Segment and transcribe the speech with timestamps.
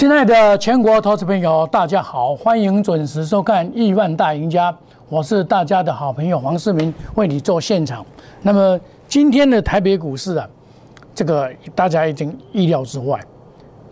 [0.00, 4.72] 亲爱的全国投资朋友，大家好，欢迎准时收看《亿万大赢家》，
[5.10, 8.02] 我是大家的好朋友黄世明，为你做现场。
[8.40, 10.48] 那么今天的台北股市啊，
[11.14, 13.20] 这个大家已经意料之外，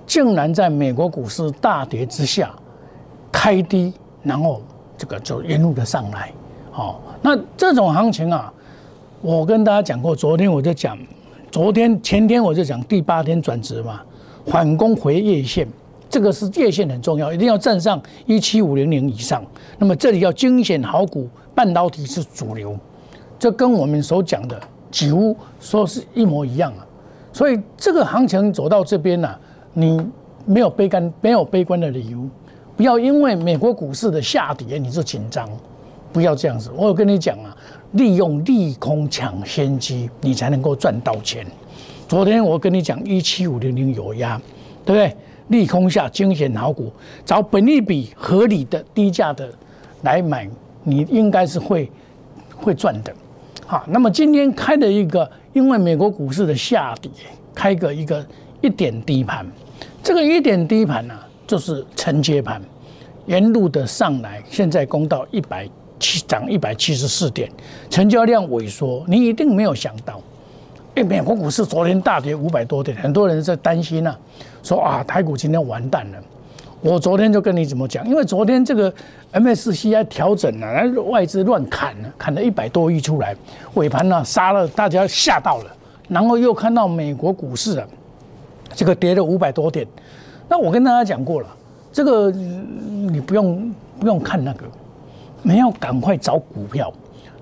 [0.06, 2.50] 竟然在美国股市大跌之下
[3.30, 4.62] 开低，然后
[4.96, 6.32] 这个就一路的上来。
[6.70, 8.50] 好，那这种行情啊，
[9.20, 10.96] 我跟大家讲过，昨天我就讲，
[11.50, 14.00] 昨天前天我就讲第八天转折嘛，
[14.46, 15.68] 反攻回夜线。
[16.10, 19.44] 这个是界限很重要，一定要站上一七五零零以上。
[19.78, 22.76] 那么这里要精选好股，半导体是主流，
[23.38, 24.58] 这跟我们所讲的
[24.90, 26.86] 几乎说是一模一样啊。
[27.32, 29.34] 所以这个行情走到这边呢，
[29.74, 30.00] 你
[30.46, 32.18] 没有悲观，没有悲观的理由。
[32.76, 35.48] 不要因为美国股市的下跌你就紧张，
[36.12, 36.70] 不要这样子。
[36.76, 37.54] 我有跟你讲啊，
[37.92, 41.46] 利用利空抢先机，你才能够赚到钱。
[42.08, 44.40] 昨天我跟你讲一七五零零有压，
[44.84, 45.16] 对不对？
[45.48, 46.92] 利空下精选好股，
[47.24, 49.50] 找本利比合理的低价的
[50.02, 50.48] 来买，
[50.84, 51.90] 你应该是会
[52.56, 53.12] 会赚的。
[53.66, 57.10] 好，那么今天开的一个，因为美国股市的下跌，
[57.54, 58.24] 开个一个
[58.60, 59.46] 一点低盘，
[60.02, 61.14] 这个一点低盘呢，
[61.46, 62.62] 就是承接盘，
[63.26, 67.50] 沿路的上来，现在攻到一百七涨一百七十四点，
[67.90, 70.20] 成交量萎缩，你一定没有想到。
[71.02, 74.14] 美国股市昨天大跌五百多点，很多人在担心呐，
[74.62, 76.18] 说啊，台股今天完蛋了。
[76.80, 78.92] 我昨天就跟你怎么讲，因为昨天这个
[79.32, 83.34] MSCI 调整了，外资乱砍了，砍了一百多亿出来，
[83.74, 85.76] 尾盘呢杀了，大家吓到了。
[86.08, 87.86] 然后又看到美国股市啊，
[88.74, 89.86] 这个跌了五百多点。
[90.48, 91.48] 那我跟大家讲过了，
[91.92, 94.64] 这个你不用不用看那个，
[95.42, 96.92] 你要赶快找股票，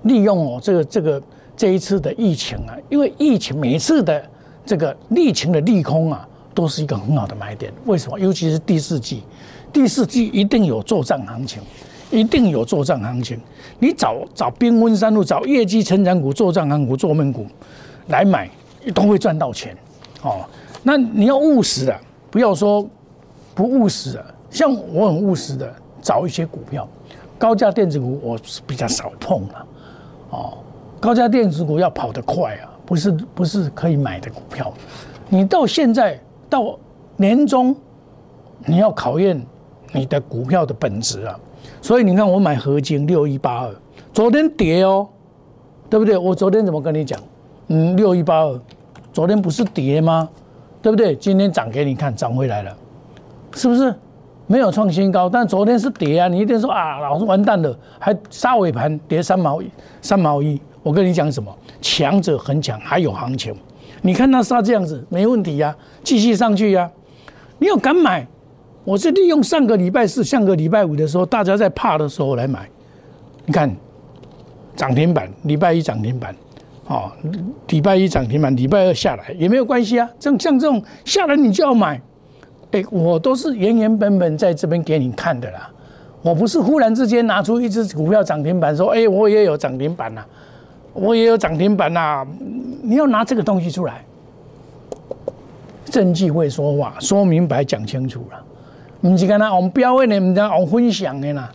[0.03, 1.21] 利用哦这个这个。
[1.57, 4.23] 这一次的疫情啊，因为疫情每次的
[4.63, 7.73] 这个疫情的利空啊，都是一个很好的买点。
[7.85, 8.19] 为什么？
[8.19, 9.23] 尤其是第四季，
[9.73, 11.59] 第四季一定有作战行情，
[12.11, 13.39] 一定有作战行情。
[13.79, 17.47] 你找找冰温山路，找业绩成长股、作战行股、做梦股
[18.09, 18.47] 来买，
[18.93, 19.75] 都会赚到钱。
[20.21, 20.45] 哦，
[20.83, 22.87] 那你要务实的，不要说
[23.55, 24.25] 不务实的。
[24.51, 26.87] 像我很务实的，找一些股票，
[27.39, 29.55] 高价电子股我是比较少碰的。
[30.29, 30.59] 哦。
[31.07, 34.73] 高价电子股要跑得快啊，不是不是可以买的股票。
[35.29, 36.19] 你到现在
[36.49, 36.77] 到
[37.15, 37.73] 年终，
[38.65, 39.41] 你要考验
[39.93, 41.39] 你的股票的本质啊。
[41.81, 43.73] 所以你看，我买合金六一八二，
[44.11, 45.07] 昨天跌哦，
[45.89, 46.17] 对不对？
[46.17, 47.17] 我昨天怎么跟你讲？
[47.67, 48.59] 嗯，六一八二，
[49.13, 50.27] 昨天不是跌吗？
[50.81, 51.15] 对不对？
[51.15, 52.77] 今天涨给你看，涨回来了，
[53.53, 53.95] 是不是？
[54.47, 56.27] 没有创新高，但昨天是跌啊！
[56.27, 59.61] 你一定说啊，老是完蛋了，还杀尾盘跌三毛
[60.01, 60.59] 三毛一。
[60.81, 61.53] 我跟你讲什么？
[61.81, 63.53] 强者很强，还有行情。
[64.01, 66.89] 你看它杀这样子，没问题呀，继续上去呀。
[67.59, 68.25] 你要敢买，
[68.85, 72.69] 我是利用上个礼拜四、上个礼拜五的时候，大家在怕的时候来买。
[73.45, 73.69] 你看
[74.77, 76.33] 涨停板，礼拜一涨停板，
[76.85, 77.11] 哦，
[77.67, 80.09] 礼拜一涨停板，礼拜二下来也没有关系啊。
[80.19, 81.99] 像像这种下来你就要买，
[82.71, 85.69] 哎，我都是原原本本在这边给你看的啦。
[86.21, 90.23] 我不是忽然之间拿出一只股票涨停板说，哎，我也有涨停板呐。
[90.93, 92.25] 我也有涨停板呐，
[92.81, 94.03] 你要拿这个东西出来，
[95.85, 98.43] 证据会说话，说明白讲清楚了，
[98.99, 101.51] 不是跟他往标的呢，唔是往分享的啦，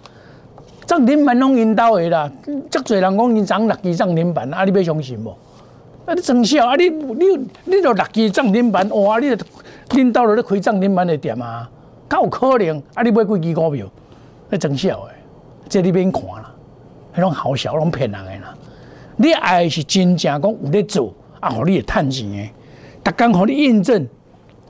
[0.86, 2.30] 涨停板拢引导的啦，
[2.70, 5.30] 足多人讲你涨六支涨停板，啊，你要相信不？
[6.04, 6.74] 啊，你真笑啊！
[6.76, 7.26] 你你
[7.64, 9.18] 你都六支涨停板，哇！
[9.20, 9.28] 你
[9.94, 11.68] 领导了咧开涨停板的店啊，
[12.08, 13.02] 够可能啊！
[13.02, 13.86] 你买几支股票？
[14.48, 15.12] 那真笑的，
[15.68, 16.52] 这你免看啦，
[17.14, 18.54] 迄种好笑，拢骗人的啦。
[19.16, 22.52] 你爱是真正讲有咧做啊，互你也趁钱诶，
[23.04, 24.06] 逐工互你印证，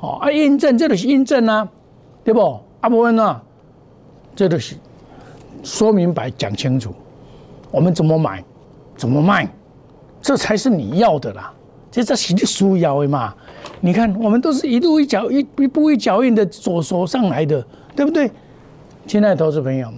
[0.01, 1.67] 哦啊印证，这就是印证啊，
[2.25, 2.61] 对不？
[2.81, 3.43] 啊不问啊，
[4.35, 4.77] 这就是
[5.63, 6.93] 说明白讲清楚，
[7.71, 8.43] 我们怎么买，
[8.97, 9.49] 怎么卖，
[10.21, 11.53] 这才是你要的啦。
[11.91, 13.35] 这这是你需要的嘛？
[13.85, 17.61] 你看，我们都是一路一脚一一步一脚印的走走上来的，
[17.97, 18.31] 对不对？
[19.09, 19.93] 亲爱的投资朋友，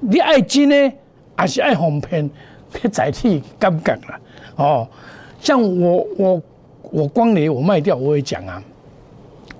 [0.00, 0.92] 你爱金呢，
[1.34, 2.28] 还是爱哄骗？
[2.70, 4.20] 别载体敢不敢了？
[4.56, 4.88] 哦，
[5.40, 6.42] 像我我
[6.82, 8.62] 我光雷我卖掉我也讲啊，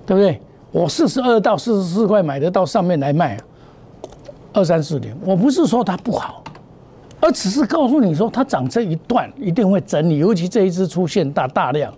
[0.05, 0.39] 对不对？
[0.71, 3.35] 我四十二到四十四块买得到上面来卖，
[4.53, 6.43] 二三四零，我不是说它不好，
[7.19, 11.91] 而只是告诉你说它涨这一段一定会整理，尤其这一次出现大大量，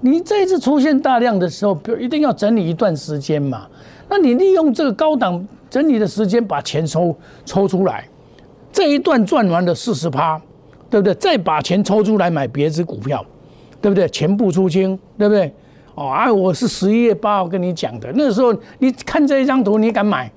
[0.00, 3.66] 你这一次出现大量的时候，比如一定要整理一段时间嘛。
[4.08, 8.08] 那你利用这个高档整理的时间把钱抽抽出来，
[8.72, 10.40] 这一段赚完了四十趴。
[10.88, 11.12] 对不对？
[11.14, 13.22] 再把钱抽出来买别只股票，
[13.82, 14.08] 对不对？
[14.10, 15.52] 全部出清，对不对？
[15.96, 20.30] 哦啊，我是十一月八号跟你讲的，那时候你看这一张图，你敢买？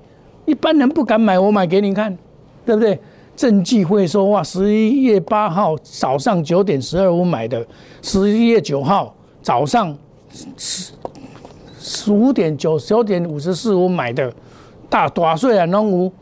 [0.46, 2.18] 一般人不敢买，我买给你看，
[2.66, 2.98] 对不对？
[3.36, 7.64] 证据会说话，十一月八号早上九点十二分买的，
[8.02, 9.96] 十一月九号早上
[10.56, 10.92] 十
[11.78, 14.32] 十五点九九点五十四我买的，
[14.88, 16.12] 大大岁啊，农无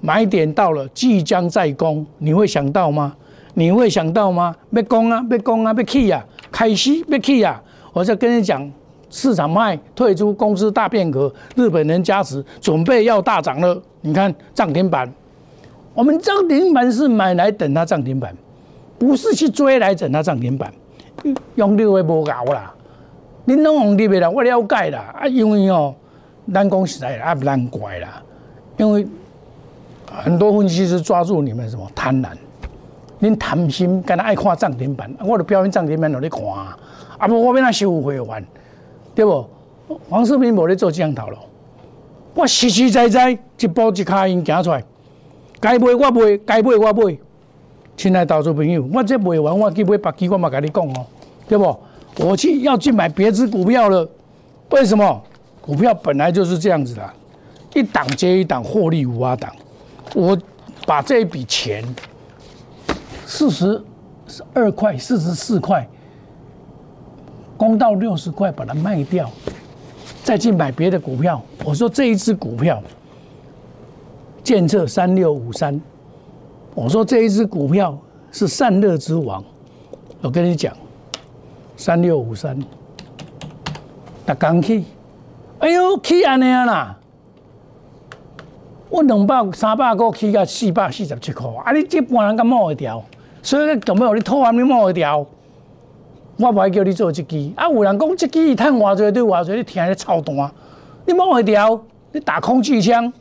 [0.00, 3.14] 买点到了，即将在攻，你会想到吗？
[3.54, 4.54] 你会想到吗？
[4.70, 7.60] 要攻啊，要攻啊，要起啊，开始要起啊！
[7.92, 8.70] 我在跟你讲，
[9.10, 13.82] 市场卖退出，公司大变革，日本人加持，准备要大涨了。
[14.02, 15.12] 你看涨停板。
[15.94, 18.32] 我们涨停板是买来等它涨停板，
[18.96, 20.72] 不是去追来等它涨停板。
[21.56, 22.72] 用力会无搞啦，
[23.46, 25.14] 恁拢用力的啦，我了解啦。
[25.20, 25.94] 啊，因为哦，
[26.52, 28.22] 咱讲实在啊，难怪啦，
[28.76, 29.06] 因为
[30.10, 32.28] 很多分析师抓住你们什么贪婪，
[33.20, 36.78] 恁贪心，干那爱看涨停板，我的表演涨停板让你看，啊
[37.18, 38.46] 啊不，我变那收会员，
[39.14, 39.44] 对不？
[40.08, 41.36] 黄世明无咧做这样头路，
[42.34, 44.84] 我实实在在一步一卡印行出来。
[45.60, 47.18] 该买我买，该买我买。
[47.98, 51.06] 亲爱投资朋友，我这买完我去买别支，我嘛跟你讲哦，
[51.48, 51.76] 对不？
[52.20, 54.08] 我去要去买别支股票了，
[54.70, 55.20] 为什么？
[55.60, 57.10] 股票本来就是这样子的，
[57.74, 59.52] 一档接一档，获利无法挡。
[60.14, 60.38] 我
[60.86, 61.84] 把这一笔钱，
[63.26, 63.82] 四十
[64.54, 65.84] 二块、四十四块，
[67.56, 69.28] 攻到六十块，把它卖掉，
[70.22, 71.42] 再去买别的股票。
[71.64, 72.80] 我说这一只股票。
[74.44, 75.78] 建设三六五三，
[76.78, 77.98] 我说这一只股票
[78.30, 79.42] 是散热之王，
[80.20, 80.72] 我跟你讲，
[81.76, 82.56] 三六五三，
[84.24, 84.84] 打刚起，
[85.58, 86.96] 哎呦起安尼啊啦，
[88.88, 93.02] 我两百三百个起到四百四十七块，啊你这半人敢摸会掉？
[93.42, 95.26] 所以咧，根本你拖完你摸会掉，
[96.36, 100.36] 我不爱叫你做一支，啊有人讲这支赚偌济对偌济，你听咧操蛋，
[101.04, 101.80] 你摸会掉？
[102.12, 103.12] 你打空气枪？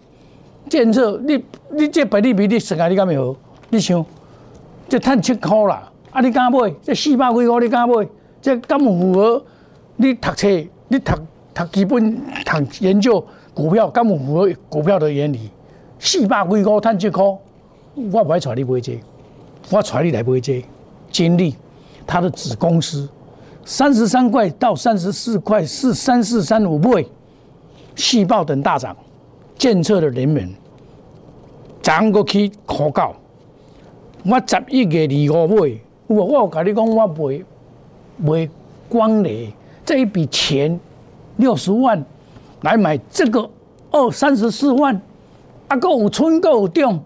[0.70, 3.36] 建设，你你这百利比你算下你敢没好？
[3.70, 4.06] 你想，
[4.88, 6.74] 这赚七块啦，啊你敢买？
[6.82, 8.08] 这四百几块你敢买？
[8.42, 9.44] 这敢符合
[9.98, 10.48] 你读册？
[10.88, 11.14] 你读
[11.54, 13.22] 读基本读研究
[13.54, 15.50] 股票，敢符合股票的原理？
[16.00, 19.00] 四百几块赚七块，我不爱带你买这，
[19.70, 20.64] 我带你来买这。
[21.12, 21.56] 金利，
[22.06, 23.10] 它的子公司，
[23.66, 27.08] 三十三块到三十四块四三四三五倍，
[27.96, 28.96] 细胞等大涨。
[29.58, 30.54] 建设的人们
[31.82, 33.16] 涨过去可告，
[34.24, 37.46] 我十一月二号买，我我有跟你讲，我卖
[38.18, 38.50] 卖
[38.90, 39.54] 光磊
[39.86, 40.80] 这一笔钱
[41.38, 42.04] 六十万
[42.62, 43.50] 来买这个
[43.92, 45.00] 二三十四万，
[45.68, 47.00] 啊，够有春够有涨，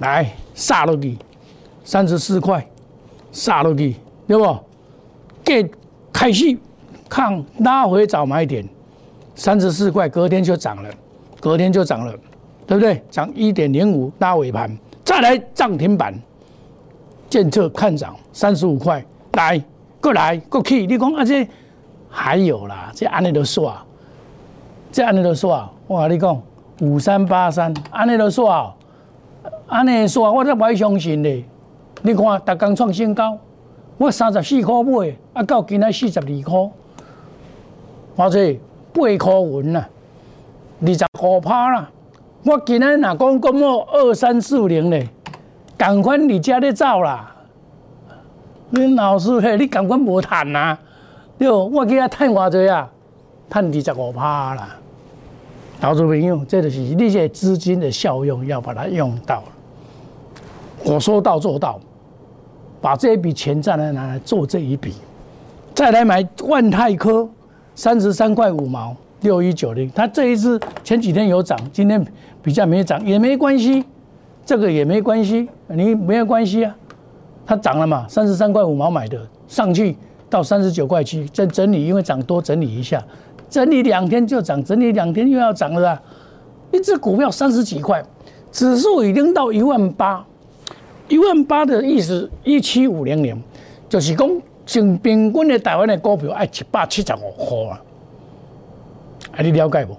[0.00, 1.16] 来杀落去
[1.84, 2.66] 三十四块，
[3.32, 3.96] 杀落去
[4.26, 4.58] 对不？
[5.44, 5.70] 给
[6.12, 6.56] 开始
[7.08, 8.68] 看拉回找买点。
[9.36, 10.90] 三十四块，隔天就涨了，
[11.40, 12.14] 隔天就涨了，
[12.66, 13.02] 对不对？
[13.10, 14.76] 涨一点零五，拉尾盘，
[15.10, 16.14] 再来涨停板，
[17.28, 19.60] 建测看涨三十五块，来，
[20.00, 21.48] 过来，过去，你讲啊这
[22.08, 23.84] 还有啦，这安尼都说啊，
[24.92, 26.40] 这安尼都说啊，我跟你讲
[26.82, 28.72] 五三八三，安尼都说啊，
[29.66, 31.44] 安尼说，我都不爱相信的。
[32.02, 33.36] 你看，达刚创新高，
[33.98, 36.70] 我三十四块买，啊，到今仔四十二块，
[38.14, 38.60] 我这。
[38.92, 39.88] 八块银啦，
[40.84, 41.90] 二十五趴啦。
[42.42, 45.06] 我今日若讲讲我二三四零咧，
[45.76, 47.36] 赶快你家咧走啦。
[48.70, 50.78] 你老师嘿，你赶快无赚呐？
[51.36, 52.90] 对，我今日赚偌济啊？
[53.50, 54.76] 赚二十五趴啦。
[55.82, 59.42] 投资朋友，这就是你些资金的效用，要把它用到。
[60.84, 61.78] 我说到做到，
[62.80, 64.94] 把这一笔钱再来拿来做这一笔，
[65.74, 67.28] 再来买万泰科。
[67.74, 72.04] 三十三块五毛六一九零，它这一次前几天有涨，今天
[72.42, 73.84] 比较没涨也没关系，
[74.44, 76.76] 这个也没关系，你没有关系啊，
[77.46, 79.96] 它涨了嘛，三十三块五毛买的，上去
[80.28, 83.02] 到三十九块七，再整理，因为涨多整理一下，
[83.48, 86.02] 整理两天就涨，整理两天又要涨了啊，
[86.72, 88.02] 一只股票三十几块，
[88.50, 90.24] 指数已经到一万八，
[91.08, 93.42] 一万八的意思一七五零零，
[93.88, 94.28] 就是讲。
[94.66, 97.82] 成平均的台湾的股票爱一百七十五块啊，
[99.32, 99.96] 啊，你了解不？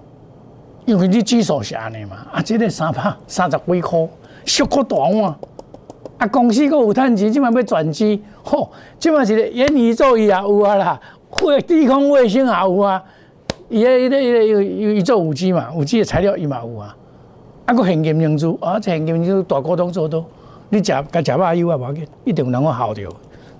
[0.92, 4.08] 因为你指数是安尼嘛，啊，即个三百三十几块，
[4.44, 5.34] 小可大碗。
[6.18, 13.02] 啊，公司个有趁钱，即嘛要转机，吼，即嘛是元宇宙伊也有啊啦，会低空卫星也有啊，
[13.70, 16.94] 伊个伊个伊个伊做五 G 嘛，五 G 的材料伊嘛有啊，
[17.64, 20.22] 啊，个现金融资，啊，现金用资大股东做多，
[20.68, 23.02] 你食该食肉油啊，无要紧，一定能够效着。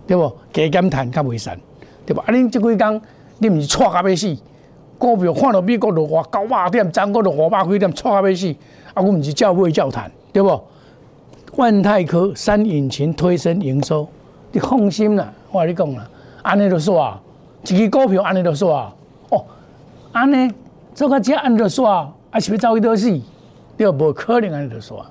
[0.07, 0.31] 对不？
[0.53, 1.59] 加减谈较袂散，
[2.05, 2.23] 对吧？
[2.27, 3.01] 啊，恁即几工
[3.39, 4.37] 你毋是错甲要死，
[5.03, 8.55] 股票看到美国落话九百点，中国落五百几点，错到要死，
[8.95, 10.61] 啊，我毋是叫会叫谈，对不？
[11.57, 14.07] 万泰科三引擎推升营收，
[14.53, 16.09] 你放心啦，我跟你讲啦，
[16.43, 17.15] 安尼就煞，
[17.65, 18.91] 一支股票安尼就煞，
[19.31, 19.45] 哦，
[20.13, 20.55] 安尼
[20.95, 23.21] 做个这安尼就煞，还是要走去倒死？
[23.77, 24.13] 对不？
[24.13, 25.03] 可能安尼就煞，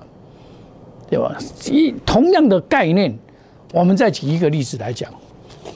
[1.10, 1.36] 对吧？
[1.70, 3.14] 一同样的概念，
[3.74, 5.10] 我们再举一个例子来讲，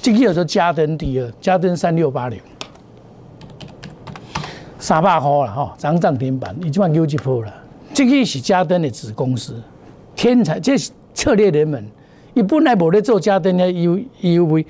[0.01, 2.41] 这个叫做嘉登第二，嘉登三六八零，
[4.79, 7.53] 三百块了哈，涨涨停板，已经万九一波了，
[7.95, 9.55] 这个是嘉登的子公司。
[10.15, 11.85] 天才，这是策略人们，
[12.35, 14.65] 伊本来无咧做家电咧，又又为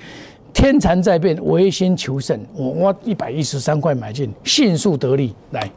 [0.53, 2.39] 天蚕在变，唯心求胜。
[2.53, 5.35] 我我一百一十三块买进，迅速得利。
[5.51, 5.69] 来，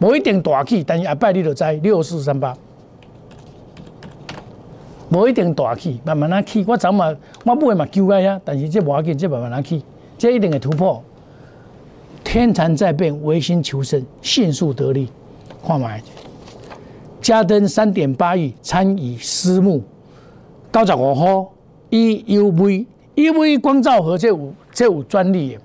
[0.00, 2.56] 无一定大起，但是阿拜你就知六四三八，
[5.10, 6.64] 无一定大起，慢慢啊起。
[6.68, 7.12] 我早嘛，
[7.44, 9.82] 我买嘛救个呀，但是这无要紧，这慢慢啊起，
[10.18, 11.02] 这一定会突破。
[12.32, 15.08] 天蚕在变，唯心求生，迅速得利，
[15.66, 16.00] 看买。
[17.20, 19.82] 加登三点八亿参与私募，
[20.72, 21.52] 九十五号
[21.90, 25.60] EUV，EUV 光照盒这有这有专利的。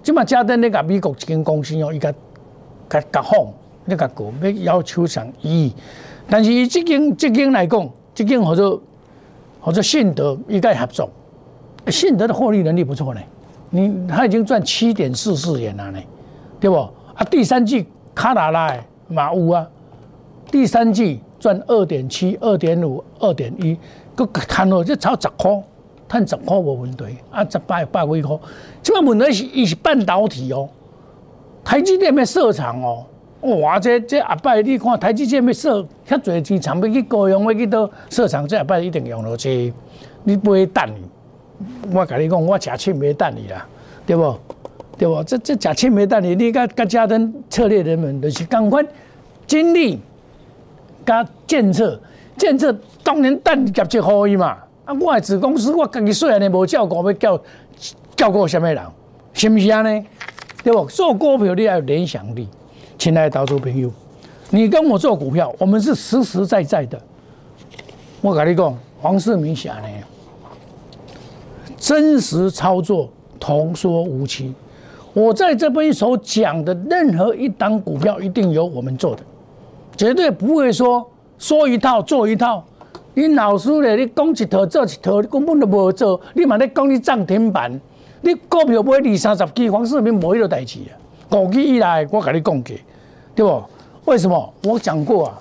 [0.00, 2.14] 即嘛加登咧甲美国一间公司哦，伊甲
[2.88, 3.44] 甲甲放
[3.86, 5.74] 咧甲过要要求上一亿，
[6.30, 8.80] 但是伊即间即间来讲，即间或者
[9.60, 11.10] 或者信德伊该合作，
[11.88, 13.20] 信德的获利能力不错呢，
[13.70, 15.98] 你他已经赚七点四四元了呢，
[16.60, 16.76] 对不？
[16.76, 18.74] 啊，第三季卡达拉
[19.08, 19.66] 马乌啊。
[20.50, 23.76] 第三季赚二点七、二点五、二点一，
[24.14, 25.62] 个摊落就超十块，
[26.08, 27.04] 赚十块无问题。
[27.32, 28.38] 啊，十百百几块，
[28.80, 30.68] 即个问题是伊是半导体哦，
[31.64, 33.04] 台积电要设厂哦，
[33.60, 33.78] 哇！
[33.78, 39.74] 这这阿伯你看台积电要设遐侪钱，厂要去高雄要去倒设厂，这阿伯一定用落去，
[40.22, 40.88] 你不会等。
[41.92, 43.66] 我甲你讲，我假钱没等你啦，
[44.06, 44.38] 对不？
[44.98, 45.22] 对不？
[45.24, 48.84] 这这假钱没等你，你甲甲家登策略人们就是赶快
[49.46, 50.00] 精力。
[51.06, 51.96] 加建设，
[52.36, 54.56] 建设当年等业绩可以嘛？
[54.84, 57.40] 啊，我的子公司我家己虽然呢无照顾，要叫
[58.16, 58.82] 叫过什么人？
[59.32, 60.04] 是不是安尼？
[60.64, 60.84] 对不？
[60.86, 62.48] 做股票你要有联想力，
[62.98, 63.88] 亲爱的投资朋友，
[64.50, 67.00] 你跟我做股票，我们是实实在在的。
[68.20, 69.84] 我跟你讲，黄世明写呢，
[71.86, 74.52] 真实操作，童说无欺。
[75.14, 79.22] 我在这边所讲的任何一档股票，一定由我们做的。
[79.96, 82.64] 绝对不会说说一套做一套。
[83.14, 86.20] 你老师咧，你讲一套做一套，你根本都无做。
[86.34, 87.80] 你嘛咧讲你涨停板，
[88.20, 91.38] 你股票买二三十支，黄世明无迄个代志啊。
[91.38, 92.76] 五期以来，我跟你讲过，
[93.36, 93.62] 对不？
[94.06, 94.52] 为什么？
[94.64, 95.40] 我讲过啊，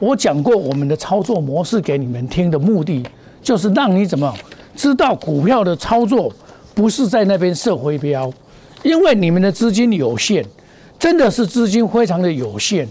[0.00, 3.06] 我讲过我们的操作模式给你们听的目的，
[3.40, 4.34] 就是让你怎么
[4.74, 6.32] 知道股票的操作
[6.74, 8.32] 不是在那边设回标，
[8.82, 10.44] 因为你们的资金有限，
[10.98, 12.88] 真的是资金非常的有限。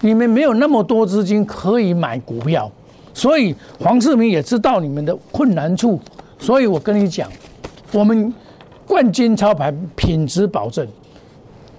[0.00, 2.70] 你们没有那么多资金可以买股票，
[3.14, 5.98] 所以黄世明也知道你们的困难处，
[6.38, 7.30] 所以我跟你讲，
[7.92, 8.32] 我们
[8.86, 10.86] 冠军操盘品质保证，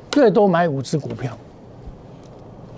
[0.09, 1.37] 最多买五只股票，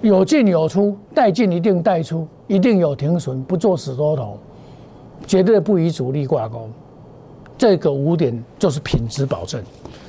[0.02, 4.38] 有进有出，带进一定带出，一定有停损，不做死多头，
[5.28, 6.70] 绝对不与主力挂钩，
[7.58, 9.62] 这个五点就是品质保证，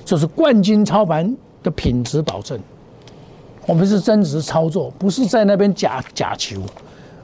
[0.05, 2.59] 就是冠军操盘的品质保证。
[3.67, 6.61] 我们是真实操作，不是在那边假假球。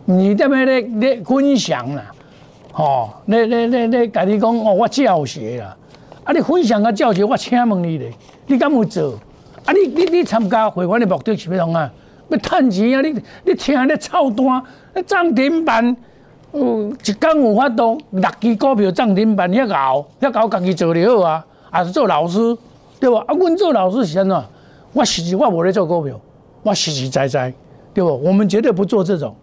[0.04, 2.12] 你那边咧咧分享啦，
[2.74, 5.76] 哦，咧咧咧咧，跟你讲哦，我教学啦，
[6.22, 8.12] 啊，你分享个教学，我请问你咧，
[8.46, 9.14] 你敢有做？
[9.64, 11.90] 啊，你你你参加会员的目的是咩样啊？
[12.28, 13.00] 要赚钱啊？
[13.00, 14.62] 你你听那操单，
[14.94, 15.96] 那涨停板，
[16.58, 22.38] 嗯，一天有法度六支股票涨停板，遐熬遐搞家己做就好啊，还是做老师，
[22.98, 23.22] 对吧？
[23.26, 24.44] 啊，阮做老师是安怎？
[24.92, 26.18] 我实际我无咧做股票。
[26.62, 27.52] 我实实在在，
[27.94, 28.10] 对不？
[28.24, 29.34] 我们绝对不做这种，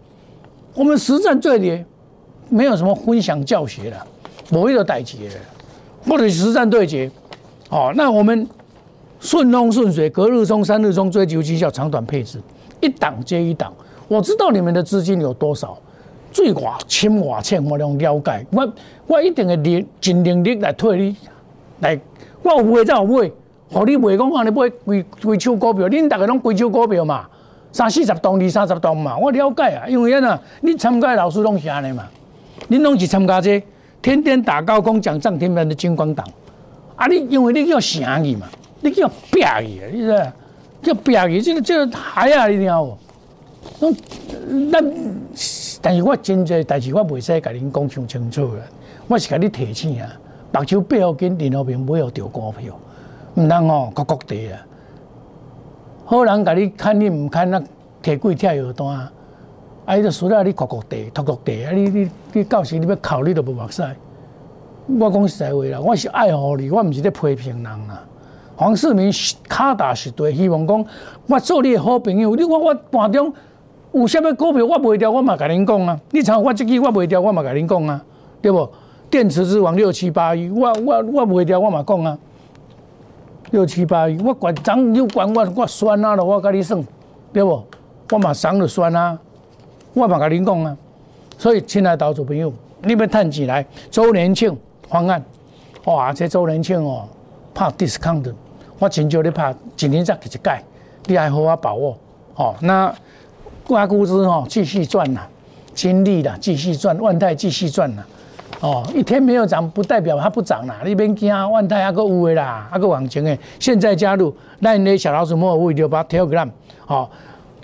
[0.74, 1.84] 我们实战对决，
[2.50, 3.96] 没有什么分享教学的，
[4.50, 5.34] 某一个代级的，
[6.06, 7.10] 或者实战对决，
[7.70, 8.46] 哦，那我们
[9.20, 12.38] 顺风顺水，隔日冲，三日冲，追求绩效，长短配置，
[12.82, 13.72] 一档接一档。
[14.06, 15.78] 我知道你们的资金有多少，
[16.34, 18.72] 最寡千寡欠，我用了解，我
[19.06, 19.56] 我一定会
[20.00, 21.16] 尽尽力来退你，
[21.78, 21.98] 来，
[22.42, 23.30] 我有会再有买。
[23.70, 27.24] 互你袂讲话，你买规规手股票，恁逐个拢规手股票嘛，
[27.72, 29.86] 三四十栋、二三十栋嘛，我了解啊。
[29.88, 32.04] 因为安那，恁参加老师拢是安尼嘛，
[32.68, 33.62] 恁拢是参加这
[34.02, 36.26] 天天打高空讲涨停板的金光党，
[36.96, 38.46] 啊，你因为你叫成去嘛，
[38.80, 40.32] 你叫拼去，你知？
[40.82, 42.98] 叫拼去，这个这个害啊，你听无？
[44.70, 44.84] 咱，
[45.86, 48.62] 但是我真济代志，我袂使甲恁讲上清楚啦。
[49.06, 50.08] 我是甲你提醒啊，
[50.50, 52.74] 目睭背后跟林后面买有着股票。
[53.34, 54.66] 唔通哦，各国地啊！
[56.06, 57.62] 好人甲你看你唔看，那
[58.00, 59.12] 铁轨跳药单，啊，
[59.94, 61.72] 伊就输了你各国地、托各地啊！
[61.72, 63.82] 你你你到时你要考你都无目屎。
[64.98, 68.02] 我讲实在话啦，我是爱护你，我毋是咧批评人啦。
[68.56, 69.12] 黄世明
[69.46, 70.82] 卡打是对，希望讲
[71.26, 72.34] 我做你好朋友。
[72.34, 73.30] 你看我盘中
[73.94, 75.98] 有啥物股票我卖掉，我嘛甲恁讲啊。
[76.10, 78.04] 你像我即支我卖掉，我嘛甲恁讲啊，
[78.42, 78.68] 对不？
[79.08, 82.18] 电池之王六七八一，我我我卖掉，我嘛讲啊。
[83.52, 86.84] 六七八一，我管涨又管我我算啊了，我甲你算，
[87.32, 87.62] 对不？
[88.10, 89.16] 我嘛涨就算啊，
[89.92, 90.76] 我嘛甲恁讲啊。
[91.38, 94.56] 所以，亲爱的投资朋友，你们趁钱来周年庆
[94.88, 95.22] 方案，
[95.84, 96.12] 哇！
[96.12, 97.06] 这周年庆哦，
[97.54, 98.32] 拍 discount。
[98.78, 100.40] 我真少咧拍，一年才一届，
[101.06, 101.96] 你还好好把握
[102.36, 102.54] 哦。
[102.60, 102.92] 那
[103.66, 105.20] 挂股资哦，继续赚呐，
[105.74, 108.04] 金利啦，继续赚，万泰继续赚呐。
[108.60, 110.80] 哦，一天没有涨，不代表它不涨啦。
[110.84, 113.38] 你别惊，万泰还个有的啦，还个往前诶。
[113.58, 116.48] 现在加入那你的小老鼠莫五六八 Telegram，
[116.86, 117.10] 好，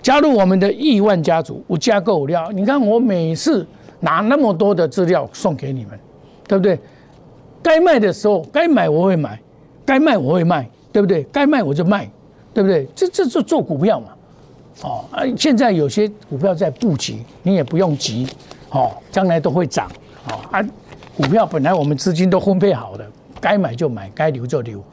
[0.01, 2.51] 加入我们的亿万家族，我加购料。
[2.51, 3.65] 你看我每次
[3.99, 5.99] 拿那么多的资料送给你们，
[6.47, 6.79] 对不对？
[7.63, 9.39] 该卖的时候该买我会买，
[9.85, 10.67] 该卖我会卖。
[10.93, 11.23] 对不对？
[11.31, 12.05] 该卖我就卖，
[12.53, 12.85] 对不对？
[12.93, 14.09] 这这是做股票嘛？
[14.81, 18.27] 哦，啊，现在有些股票在布局，你也不用急，
[18.71, 19.91] 哦，将来都会涨，
[20.27, 20.61] 哦啊，
[21.15, 23.05] 股票本来我们资金都分配好的，
[23.39, 24.83] 该买就买，该留就留，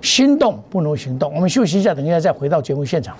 [0.00, 1.34] 心动不如行动。
[1.34, 3.16] 我们休息一下，等一下再回到节目现场。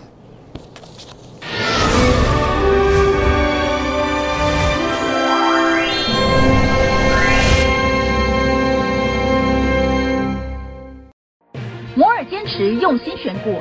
[11.94, 13.60] 摩尔坚持用心选股，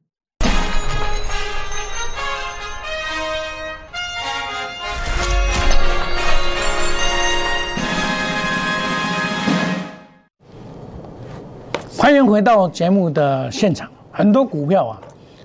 [12.01, 13.87] 欢迎回到节目的现场。
[14.11, 14.99] 很多股票啊，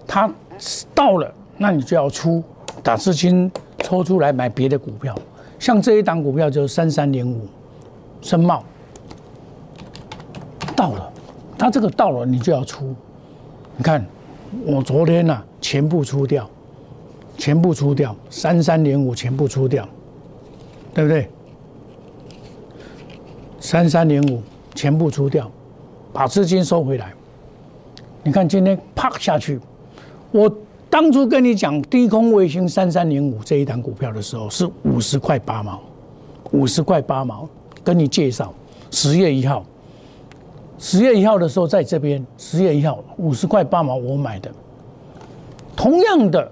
[0.07, 0.33] 它
[0.95, 2.43] 到了，那你就要出，
[2.83, 5.15] 把资金抽出来买别的股票。
[5.59, 7.47] 像这一档股票就是三三零五，
[8.23, 8.65] 深茂。
[10.75, 11.13] 到了，
[11.59, 12.95] 它这个到了，你就要出。
[13.77, 14.03] 你看，
[14.65, 16.49] 我昨天呐，全部出掉，
[17.37, 19.87] 全部出掉，三三零五全部出掉，
[20.95, 21.29] 对不对？
[23.61, 24.43] 三三零五
[24.75, 25.51] 全部出掉。
[26.17, 27.13] 把资金收回来，
[28.23, 29.61] 你看今天啪下去。
[30.33, 30.51] 我
[30.89, 35.79] 当初跟你讲低空卫星三三零五这一档股票的时候是五十块八毛，
[36.53, 37.47] 五十块八毛，
[37.85, 38.51] 跟你介绍
[38.91, 39.63] 十月一号，
[40.79, 44.51] 十月一号的时候在这边，十月一号五十块八毛我买的。
[45.77, 46.51] 同样的，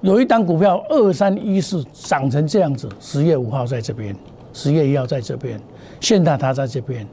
[0.00, 4.14] 有一档股票二三一四涨成这样子，十月五号在这边，
[4.52, 5.60] 十月一号在这边，
[5.98, 7.04] 现在它在这边。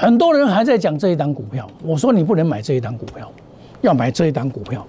[0.00, 3.28] 很多人还在讲这一档股票，我说你不能买这一档股票，
[3.80, 4.86] 要买这一档股票。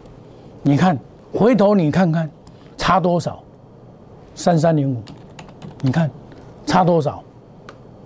[0.61, 0.95] 你看，
[1.33, 2.29] 回头你看看，
[2.77, 3.41] 差多少？
[4.35, 5.01] 三三零五，
[5.81, 6.11] 你看
[6.67, 7.23] 差多少？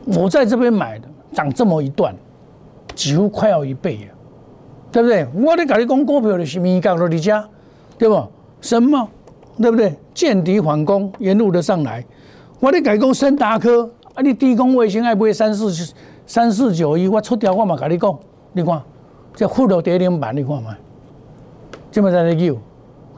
[0.05, 2.15] 我在这边买的，涨这么一段，
[2.95, 4.13] 几乎快要一倍了，
[4.89, 5.27] 对不对？
[5.33, 7.45] 我的跟你讲股票的是咪讲到你家，
[7.97, 8.25] 对不？
[8.61, 9.05] 什么？
[9.61, 9.93] 对不对？
[10.13, 12.01] 见敌反攻，沿路的上来。
[12.61, 15.93] 我的改工深达科，啊，你低空卫星爱不会三四十？
[16.25, 18.17] 三四九一，我出掉，我嘛跟你讲，
[18.53, 18.81] 你看，
[19.35, 20.75] 这负到跌停板，你看嘛，
[21.91, 22.55] 这么在那叫，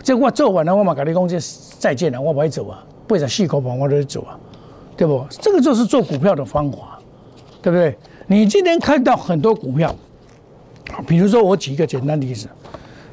[0.01, 1.37] 这我做完了，我嘛跟你讲，这
[1.77, 4.37] 再见了，我不会走啊，八十四块半我都走啊，
[4.97, 5.23] 对不？
[5.29, 6.99] 这个就是做股票的方法，
[7.61, 7.95] 对不对？
[8.27, 9.93] 你今天看到很多股票，
[11.05, 12.47] 比如说我举一个简单例子，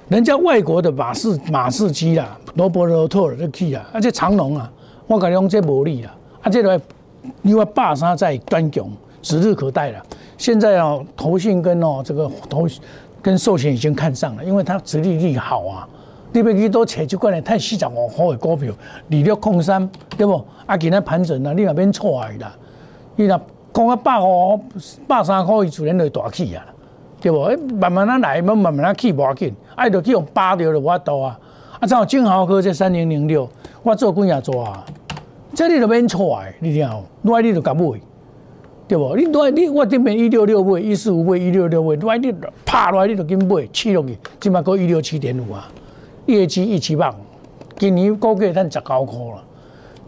[0.08, 4.72] 人家外国的马士马士基啊，罗伯罗特的去啊，而且长龙啊，
[5.06, 6.80] 我跟你讲这无利啊，啊这个
[7.42, 8.88] 因为霸山在端强。
[9.22, 10.02] 指日可待了。
[10.36, 12.66] 现在哦，投信跟哦这个投
[13.22, 15.88] 跟寿险已经看上了，因为它殖利率好啊。
[16.34, 18.72] 你别去多扯就过来，太细涨哦，好的股票，
[19.08, 20.42] 利率控三，对不？
[20.64, 22.50] 啊，今天盘整了，你那边错来的，
[23.16, 23.38] 你那
[23.72, 24.58] 讲啊百五、
[25.06, 26.64] 百三块，伊自然就大起啊，
[27.20, 27.38] 对不？
[27.76, 31.38] 慢慢啊来，慢慢啊起，无要紧，爱着去用扒掉就无法度啊。
[31.78, 33.46] 啊，像金豪科这三零零六，
[33.82, 34.82] 我做几啊做啊，
[35.54, 37.84] 这你就免错诶，你听哦，来你就甲买，
[38.92, 39.16] 对不？
[39.16, 42.30] 你来你我顶面一六六买，一四五买，一六六买，来你
[42.66, 45.66] 拍落来你就紧买，起落去，即码过一六七点五啊，
[46.26, 47.10] 业绩一七万，
[47.78, 49.42] 今年估计赚十九块了。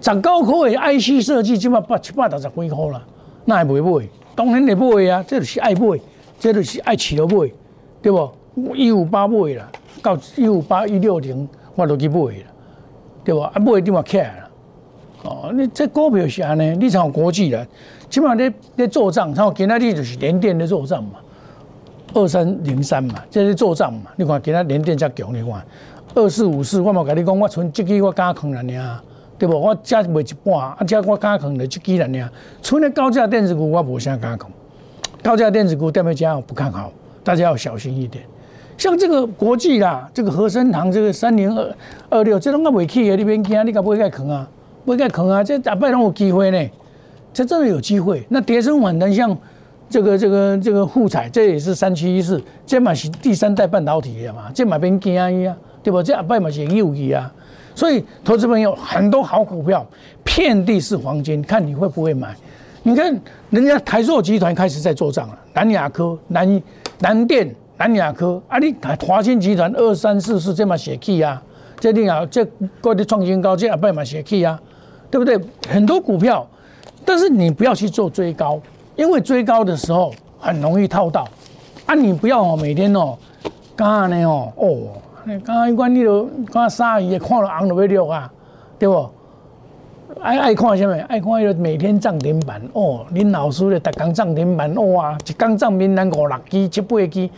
[0.03, 3.03] 十九块的 IC 设计，即码八七百六十几块啦，
[3.47, 4.07] 那会袂买？
[4.35, 5.99] 当然会买啊，这就是爱买，
[6.39, 7.51] 这就是爱饲落买，
[8.03, 8.31] 对不？
[8.75, 9.67] 一五八买啦，
[10.03, 12.53] 到一五八一六零，我都去买啦，
[13.25, 13.41] 对不？
[13.41, 14.44] 啊，买点嘛起来啦。
[15.25, 17.67] 哦，你这股票是安尼，你像国际啦，
[18.11, 21.13] 起码你你做账，像今仔日就是连电的做账嘛，
[22.13, 24.11] 二三零三嘛，这是做账嘛。
[24.17, 25.65] 你看今仔连电才强，你看
[26.15, 29.01] 二四五四，我嘛跟你讲，我存这支我敢空了呢。
[29.37, 29.61] 对不？
[29.61, 32.31] 我加卖一半，啊，加我加空的就几人呢？
[32.63, 34.49] 除了高价电子股，我无啥加空。
[35.23, 36.93] 高价电子股对不加我不看好，
[37.25, 38.25] 大家要小心一点。
[38.79, 41.77] 像这个国际啦，这个和生堂这个三零二
[42.11, 44.49] 二六，这拢我未去的，你别惊，你敢不会盖坑啊？
[44.85, 45.43] 不应该坑啊？
[45.43, 46.71] 这大摆拢有机会呢，
[47.33, 48.25] 这真的有机会。
[48.29, 49.37] 那叠升反弹，像
[49.89, 56.03] 这个这个这个富彩，这也是三七一四，这嘛是第三代半导体的嘛，这嘛别惊啊，对不？
[56.03, 57.33] 这阿摆嘛是有机啊。
[57.77, 59.85] 所以，投资朋友很多好股票，
[60.23, 62.33] 遍地是黄金，看你会不会买？
[62.85, 63.19] 你看，
[63.51, 66.63] 人家台塑集团开始在做账了，南亚科、南
[67.01, 68.73] 南电、南亚科，啊，你
[69.05, 71.43] 华新集团二三四四这么写起啊，
[71.81, 72.47] 这定啊，这
[72.81, 74.61] 过的创新高，这也不嘛写起啊，
[75.15, 75.39] 对不对？
[75.69, 76.45] 很多股票，
[77.05, 78.61] 但是你不要去做追高，
[78.97, 81.25] 因为追高的时候很容易套到，
[81.87, 83.17] 啊，你不要哦，每天哦，
[83.77, 84.69] 干呢哦，哦。
[85.45, 88.29] 刚刚一关你都看鲨鱼，看了昂都要流啊，
[88.77, 89.09] 对不？
[90.21, 90.93] 爱爱看什么？
[91.07, 97.31] 爱看迄个每天涨停板哦，恁老师咧，逐工涨停板哇，一工涨停板五六支、七八支，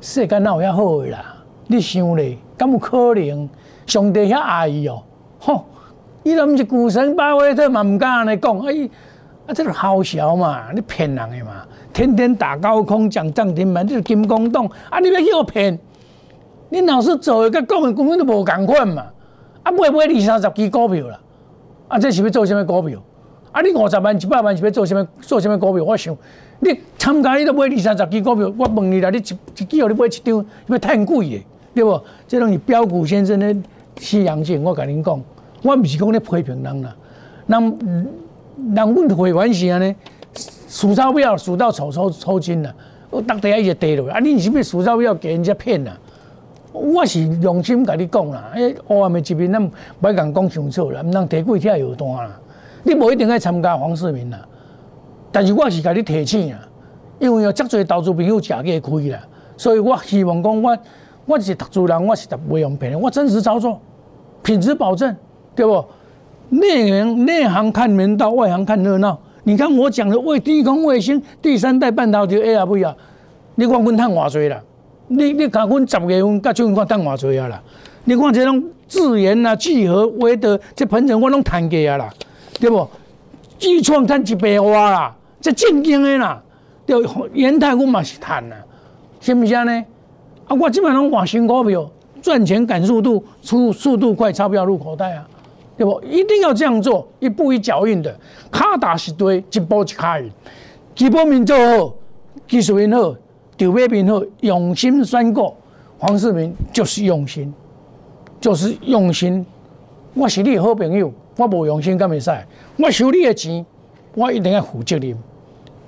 [0.00, 1.36] 世间哪有遐好诶啦？
[1.68, 3.48] 你想咧，敢有可能？
[3.86, 5.00] 上帝遐爱伊哦，
[5.38, 5.64] 吼！
[6.22, 8.88] 伊都毋是股神巴菲特嘛，毋敢安尼讲，哎，
[9.46, 15.78] 啊，这个好笑嘛，你骗人诶嘛，天天打高空讲涨停板，这是金光洞啊，你要去我骗？
[16.68, 19.06] 你老是做一个讲诶根本都无共款嘛，
[19.62, 21.18] 啊买买二三十支股票啦，
[21.88, 23.00] 啊这是要做什么股票？
[23.52, 25.04] 啊你五十万、一百万是要做什么？
[25.20, 25.82] 做什么股票？
[25.82, 26.16] 我想
[26.60, 32.00] 你参加你都买二三十支股票，我问你啦，你一一支哦你买一张，要太贵诶，对不？
[32.28, 33.56] 这种是标股先生的
[33.98, 35.20] 西洋镜，我甲您讲，
[35.62, 36.96] 我不是讲咧批评人啦，
[37.46, 37.78] 人
[38.74, 39.94] 人阮会员是安尼，
[40.68, 42.74] 数钞票数到抽抽抽筋啦，
[43.10, 45.96] 我当地一直跌落，啊你是不是数钞票给人家骗啦？
[46.72, 49.70] 我是用心甲你讲啦，诶，黑暗的一面咱
[50.00, 52.40] 袂讲讲上错啦，毋通提几条药单啦。
[52.84, 54.46] 你无一定爱参加黄世明啦，
[55.32, 56.60] 但是我是甲你提醒啊，
[57.18, 59.20] 因为有遮侪投资朋友食过亏啦，
[59.56, 60.78] 所以我希望讲我
[61.26, 63.80] 我是读书人，我是袂用骗的，我真实操作，
[64.42, 65.14] 品质保证，
[65.60, 65.84] 对不？
[66.48, 69.18] 内行内行看门道，外行看热闹。
[69.44, 72.96] 你看我讲的卫低空卫星第三代半导体 A R V 啊，
[73.56, 74.58] 你看阮赚偌济啦？
[75.08, 77.62] 你你看，阮十月份甲九月份等偌济啊啦！
[78.04, 82.08] 你看这种智研啊、聚合、威德这盆程我拢谈过啊啦，
[82.58, 82.88] 对不？
[83.58, 86.42] 巨创赚一百万啦，这正经的啦。
[86.86, 86.96] 对，
[87.34, 88.56] 元泰我嘛是赚啦，
[89.20, 89.84] 是不是呢？
[90.48, 91.86] 啊，我基本上换新股票，
[92.22, 95.28] 赚钱赶速度，出速度快，钞票入口袋啊，
[95.80, 95.98] 对不？
[96.02, 98.14] 一定要这样做，一步一脚印的，
[98.50, 100.30] 卡打是对，一步一卡印，
[100.94, 101.94] 基本面做好，
[102.46, 103.16] 技术面好。
[103.56, 105.54] 九百平后用心选股，
[105.98, 107.50] 黄世明就是用心，
[108.38, 109.44] 就是用心。
[110.12, 112.30] 我是你好朋友，我无用心敢袂使？
[112.76, 113.64] 我收你的钱，
[114.14, 115.16] 我一定要负责任。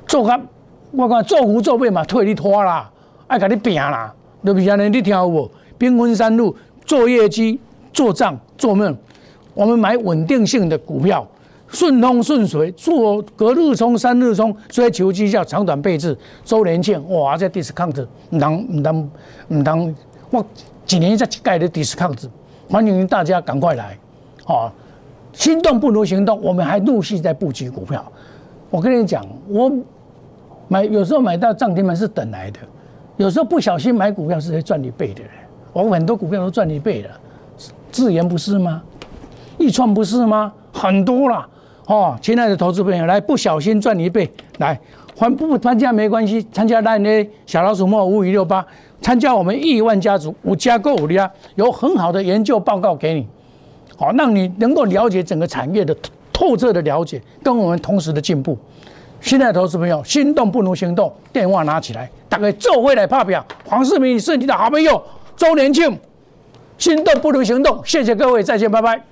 [0.07, 0.40] 做甲
[0.92, 2.90] 我讲做胡做尾嘛，替你拖啦，
[3.26, 4.88] 爱甲你拼啦，对不对？
[4.88, 5.50] 你听有无？
[5.76, 7.61] 兵分三路，做业绩、
[7.92, 8.96] 做账、做梦。
[9.54, 11.26] 我们买稳定性的股票。
[11.68, 17.34] 顺风顺水，做隔日冲、三日冲，追求绩效，长短配置，周年庆，哇！
[17.34, 19.10] 这 discount 唔当唔当
[19.48, 19.94] 唔当，
[20.28, 20.44] 我
[20.84, 22.28] 几年才盖的 discount，
[22.68, 23.96] 欢迎大家赶快来，
[24.44, 24.70] 哦！
[25.32, 28.04] 心动不如行动，我们还陆续在布局股票。
[28.68, 29.72] 我跟你讲，我
[30.68, 32.58] 买有时候买到涨停板是等来的，
[33.16, 35.22] 有时候不小心买股票是会赚一倍的。
[35.72, 37.10] 我很多股票都赚一倍了，
[37.90, 38.82] 自言不是吗？
[39.62, 40.53] 一创不是吗？
[40.72, 41.48] 很多啦。
[41.87, 44.79] 哦，亲爱的投资朋友，来不小心赚一倍，来
[45.16, 48.64] 还不参加没关系，参加那呢小老鼠莫五五六八，
[49.01, 53.27] 参加我们亿万家族五加购五的啊，有很好的研究报告给你，
[53.96, 55.94] 好让你能够了解整个产业的
[56.33, 58.57] 透彻的了解，跟我们同时的进步。
[59.20, 63.44] 新的投资朋友，心动不如行动，电话拿起来，大概做回来拍表。
[63.64, 65.01] 黄世明是你的好朋友，
[65.37, 65.96] 周年庆，
[66.79, 69.12] 心动不如行动，谢谢各位，再见，拜拜。